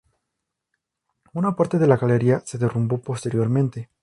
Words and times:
Una 1.33 1.55
parte 1.55 1.77
de 1.77 1.85
la 1.85 1.95
galería 1.95 2.41
se 2.43 2.57
derrumbó 2.57 2.97
posteriormente. 3.03 3.91